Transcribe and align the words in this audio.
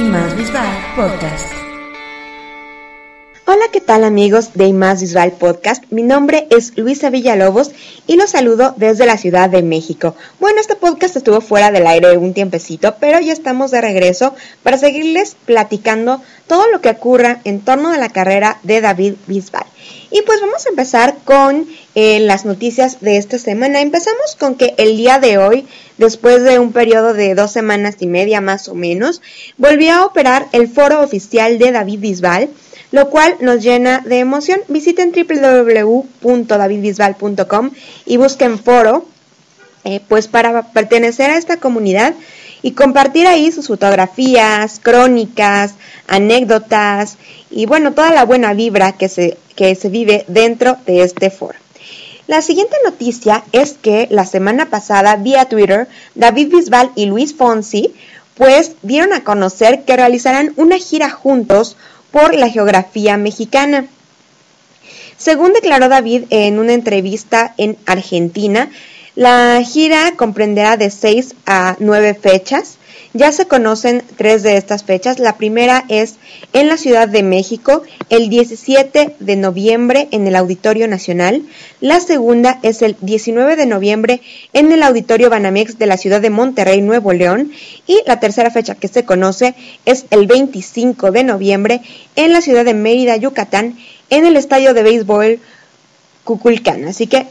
y 0.00 0.02
Visual 0.02 0.66
Podcast. 0.96 1.52
Hola, 3.46 3.64
¿qué 3.70 3.82
tal 3.82 4.04
amigos 4.04 4.54
de 4.54 4.72
Más 4.72 5.02
Visual 5.02 5.32
Podcast? 5.32 5.84
Mi 5.90 6.02
nombre 6.02 6.46
es 6.48 6.78
Luisa 6.78 7.10
Villalobos 7.10 7.72
y 8.06 8.16
los 8.16 8.30
saludo 8.30 8.72
desde 8.78 9.04
la 9.04 9.18
Ciudad 9.18 9.50
de 9.50 9.62
México. 9.62 10.14
Bueno, 10.38 10.58
este 10.58 10.74
podcast 10.74 11.16
estuvo 11.16 11.42
fuera 11.42 11.70
del 11.70 11.86
aire 11.86 12.16
un 12.16 12.32
tiempecito, 12.32 12.94
pero 12.98 13.20
ya 13.20 13.34
estamos 13.34 13.72
de 13.72 13.82
regreso 13.82 14.34
para 14.62 14.78
seguirles 14.78 15.36
platicando 15.44 16.22
todo 16.46 16.66
lo 16.70 16.80
que 16.80 16.88
ocurra 16.88 17.40
en 17.44 17.60
torno 17.60 17.92
a 17.92 17.98
la 17.98 18.08
carrera 18.08 18.58
de 18.62 18.80
David 18.80 19.16
Bisbal. 19.26 19.66
Y 20.10 20.22
pues 20.22 20.40
vamos 20.40 20.64
a 20.64 20.70
empezar 20.70 21.09
con 21.24 21.66
eh, 21.94 22.20
las 22.20 22.44
noticias 22.44 23.00
de 23.00 23.16
esta 23.16 23.38
semana. 23.38 23.80
Empezamos 23.80 24.36
con 24.38 24.54
que 24.54 24.74
el 24.78 24.96
día 24.96 25.18
de 25.18 25.38
hoy, 25.38 25.66
después 25.98 26.42
de 26.42 26.58
un 26.58 26.72
periodo 26.72 27.14
de 27.14 27.34
dos 27.34 27.52
semanas 27.52 27.96
y 28.00 28.06
media 28.06 28.40
más 28.40 28.68
o 28.68 28.74
menos, 28.74 29.22
volvió 29.56 29.94
a 29.94 30.04
operar 30.04 30.46
el 30.52 30.68
foro 30.68 31.02
oficial 31.02 31.58
de 31.58 31.72
David 31.72 32.00
Bisbal 32.00 32.50
lo 32.92 33.10
cual 33.10 33.36
nos 33.40 33.62
llena 33.62 34.00
de 34.00 34.18
emoción. 34.18 34.60
Visiten 34.68 35.12
www.davidbisbal.com 35.12 37.70
y 38.06 38.16
busquen 38.16 38.58
foro, 38.58 39.04
eh, 39.84 40.00
pues 40.08 40.26
para 40.28 40.72
pertenecer 40.72 41.30
a 41.30 41.36
esta 41.38 41.58
comunidad 41.58 42.14
y 42.62 42.72
compartir 42.72 43.26
ahí 43.26 43.52
sus 43.52 43.68
fotografías, 43.68 44.80
crónicas, 44.82 45.74
anécdotas 46.06 47.16
y 47.50 47.66
bueno, 47.66 47.92
toda 47.92 48.12
la 48.12 48.24
buena 48.24 48.54
vibra 48.54 48.92
que 48.92 49.08
se, 49.08 49.36
que 49.60 49.74
se 49.74 49.90
vive 49.90 50.24
dentro 50.26 50.78
de 50.86 51.02
este 51.02 51.28
foro. 51.28 51.58
La 52.26 52.40
siguiente 52.40 52.76
noticia 52.82 53.44
es 53.52 53.74
que 53.74 54.08
la 54.10 54.24
semana 54.24 54.70
pasada 54.70 55.16
vía 55.16 55.50
Twitter, 55.50 55.86
David 56.14 56.48
Bisbal 56.48 56.90
y 56.94 57.04
Luis 57.04 57.34
Fonsi 57.34 57.92
pues 58.36 58.72
dieron 58.80 59.12
a 59.12 59.22
conocer 59.22 59.82
que 59.84 59.98
realizarán 59.98 60.54
una 60.56 60.78
gira 60.78 61.10
juntos 61.10 61.76
por 62.10 62.34
la 62.34 62.48
geografía 62.48 63.18
mexicana. 63.18 63.84
Según 65.18 65.52
declaró 65.52 65.90
David 65.90 66.24
en 66.30 66.58
una 66.58 66.72
entrevista 66.72 67.52
en 67.58 67.76
Argentina, 67.84 68.70
la 69.14 69.62
gira 69.64 70.12
comprenderá 70.16 70.76
de 70.76 70.90
seis 70.90 71.34
a 71.46 71.76
nueve 71.78 72.14
fechas 72.14 72.78
ya 73.12 73.32
se 73.32 73.46
conocen 73.46 74.04
tres 74.16 74.42
de 74.42 74.56
estas 74.56 74.84
fechas. 74.84 75.18
La 75.18 75.36
primera 75.36 75.84
es 75.88 76.16
en 76.52 76.68
la 76.68 76.76
Ciudad 76.76 77.08
de 77.08 77.22
México, 77.22 77.82
el 78.08 78.28
17 78.28 79.16
de 79.18 79.36
noviembre 79.36 80.08
en 80.12 80.26
el 80.28 80.36
Auditorio 80.36 80.86
Nacional. 80.86 81.42
La 81.80 81.98
segunda 82.00 82.60
es 82.62 82.82
el 82.82 82.96
19 83.00 83.56
de 83.56 83.66
noviembre 83.66 84.20
en 84.52 84.70
el 84.70 84.82
Auditorio 84.82 85.28
Banamex 85.28 85.78
de 85.78 85.86
la 85.86 85.96
Ciudad 85.96 86.20
de 86.20 86.30
Monterrey, 86.30 86.82
Nuevo 86.82 87.12
León. 87.12 87.50
Y 87.86 88.00
la 88.06 88.20
tercera 88.20 88.50
fecha 88.50 88.76
que 88.76 88.88
se 88.88 89.04
conoce 89.04 89.54
es 89.86 90.06
el 90.10 90.26
25 90.28 91.10
de 91.10 91.24
noviembre 91.24 91.80
en 92.14 92.32
la 92.32 92.40
Ciudad 92.40 92.64
de 92.64 92.74
Mérida, 92.74 93.16
Yucatán, 93.16 93.76
en 94.10 94.24
el 94.24 94.36
Estadio 94.36 94.72
de 94.72 94.84
Béisbol 94.84 95.40
Cuculcán. 96.22 96.86
Así 96.86 97.08
que 97.08 97.26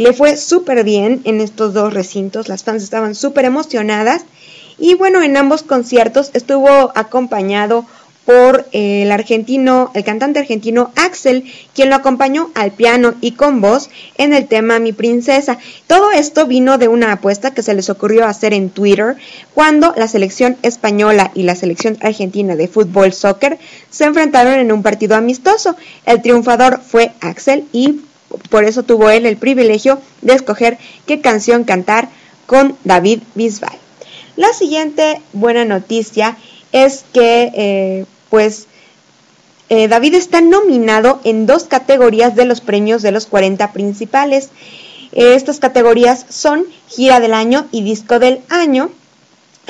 Le 0.00 0.14
fue 0.14 0.38
súper 0.38 0.82
bien 0.82 1.20
en 1.24 1.42
estos 1.42 1.74
dos 1.74 1.92
recintos, 1.92 2.48
las 2.48 2.64
fans 2.64 2.82
estaban 2.82 3.14
súper 3.14 3.44
emocionadas 3.44 4.22
y 4.78 4.94
bueno, 4.94 5.22
en 5.22 5.36
ambos 5.36 5.62
conciertos 5.62 6.30
estuvo 6.32 6.90
acompañado 6.94 7.84
por 8.24 8.66
el 8.72 9.12
argentino, 9.12 9.90
el 9.92 10.02
cantante 10.02 10.38
argentino 10.38 10.90
Axel, 10.96 11.44
quien 11.74 11.90
lo 11.90 11.96
acompañó 11.96 12.50
al 12.54 12.70
piano 12.70 13.12
y 13.20 13.32
con 13.32 13.60
voz 13.60 13.90
en 14.16 14.32
el 14.32 14.48
tema 14.48 14.78
Mi 14.78 14.94
Princesa. 14.94 15.58
Todo 15.86 16.12
esto 16.12 16.46
vino 16.46 16.78
de 16.78 16.88
una 16.88 17.12
apuesta 17.12 17.52
que 17.52 17.62
se 17.62 17.74
les 17.74 17.90
ocurrió 17.90 18.24
hacer 18.24 18.54
en 18.54 18.70
Twitter 18.70 19.16
cuando 19.52 19.92
la 19.98 20.08
selección 20.08 20.56
española 20.62 21.30
y 21.34 21.42
la 21.42 21.56
selección 21.56 21.98
argentina 22.00 22.56
de 22.56 22.68
fútbol 22.68 23.12
soccer 23.12 23.58
se 23.90 24.04
enfrentaron 24.04 24.54
en 24.54 24.72
un 24.72 24.82
partido 24.82 25.14
amistoso. 25.14 25.76
El 26.06 26.22
triunfador 26.22 26.80
fue 26.80 27.12
Axel 27.20 27.66
y 27.70 28.00
por 28.48 28.64
eso 28.64 28.82
tuvo 28.82 29.10
él 29.10 29.26
el 29.26 29.36
privilegio 29.36 30.00
de 30.22 30.34
escoger 30.34 30.78
qué 31.06 31.20
canción 31.20 31.64
cantar 31.64 32.08
con 32.46 32.76
David 32.84 33.20
Bisbal. 33.34 33.76
La 34.36 34.52
siguiente 34.52 35.20
buena 35.32 35.64
noticia 35.64 36.36
es 36.72 37.04
que, 37.12 37.50
eh, 37.54 38.06
pues, 38.28 38.66
eh, 39.68 39.88
David 39.88 40.14
está 40.14 40.40
nominado 40.40 41.20
en 41.24 41.46
dos 41.46 41.64
categorías 41.64 42.34
de 42.34 42.44
los 42.44 42.60
premios 42.60 43.02
de 43.02 43.12
los 43.12 43.26
40 43.26 43.72
principales. 43.72 44.50
estas 45.12 45.58
categorías 45.58 46.24
son 46.28 46.66
Gira 46.86 47.18
del 47.18 47.34
Año 47.34 47.66
y 47.72 47.82
Disco 47.82 48.20
del 48.20 48.40
Año 48.48 48.90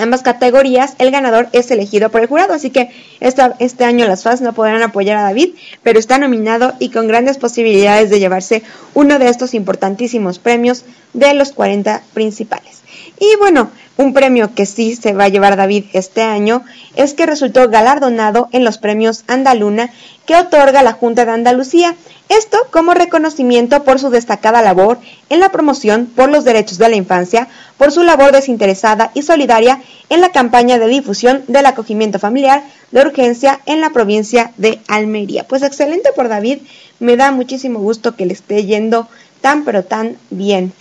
ambas 0.01 0.23
categorías, 0.23 0.95
el 0.99 1.11
ganador 1.11 1.49
es 1.53 1.71
elegido 1.71 2.11
por 2.11 2.21
el 2.21 2.27
jurado. 2.27 2.53
Así 2.55 2.71
que 2.71 2.91
este 3.21 3.85
año 3.85 4.07
las 4.07 4.23
fans 4.23 4.41
no 4.41 4.53
podrán 4.53 4.83
apoyar 4.83 5.17
a 5.17 5.23
David, 5.23 5.55
pero 5.83 5.99
está 5.99 6.19
nominado 6.19 6.75
y 6.79 6.91
con 6.91 7.07
grandes 7.07 7.39
posibilidades 7.39 8.11
de 8.11 8.19
llevarse 8.19 8.63
uno 8.95 9.19
de 9.19 9.29
estos 9.29 9.55
importantísimos 9.55 10.39
premios 10.39 10.85
de 11.13 11.35
los 11.35 11.53
40 11.53 12.03
principales. 12.15 12.80
Y 13.23 13.37
bueno, 13.37 13.71
un 13.99 14.15
premio 14.15 14.55
que 14.55 14.65
sí 14.65 14.97
se 14.97 15.13
va 15.13 15.25
a 15.25 15.29
llevar 15.29 15.59
David 15.59 15.85
este 15.93 16.23
año 16.23 16.65
es 16.97 17.13
que 17.13 17.27
resultó 17.27 17.69
galardonado 17.69 18.49
en 18.51 18.65
los 18.65 18.79
premios 18.79 19.25
Andaluna 19.27 19.91
que 20.25 20.37
otorga 20.37 20.83
la 20.83 20.95
Junta 20.95 21.27
de 21.27 21.33
Andalucía. 21.33 21.95
Esto 22.31 22.57
como 22.71 22.95
reconocimiento 22.95 23.85
por 23.85 23.99
su 23.99 24.09
destacada 24.09 24.63
labor 24.63 24.99
en 25.29 25.41
la 25.41 25.53
promoción 25.53 26.07
por 26.07 26.31
los 26.31 26.45
derechos 26.45 26.79
de 26.79 26.89
la 26.89 26.97
infancia, 26.97 27.49
por 27.77 27.93
su 27.93 28.03
labor 28.05 28.33
desinteresada 28.33 29.11
y 29.13 29.21
solidaria 29.21 29.83
en 30.09 30.23
la 30.23 30.31
campaña 30.31 30.79
de 30.79 30.87
difusión 30.87 31.45
del 31.47 31.67
acogimiento 31.67 32.19
familiar 32.19 32.63
de 32.93 33.03
urgencia 33.03 33.61
en 33.67 33.83
la 33.83 33.91
provincia 33.91 34.53
de 34.57 34.81
Almería. 34.89 35.47
Pues 35.47 35.63
excelente 35.63 36.09
por 36.17 36.29
David, 36.29 36.61
me 37.01 37.19
da 37.19 37.33
muchísimo 37.33 37.81
gusto 37.81 38.17
que 38.17 38.25
le 38.25 38.33
esté 38.33 38.65
yendo 38.65 39.09
tan 39.43 39.67
pero 39.67 39.85
tan 39.85 40.17
bien. 40.31 40.73